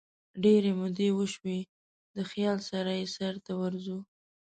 [0.43, 1.59] ډیري مودې وشوي
[2.17, 3.97] دخیال سره یې سرته ورځو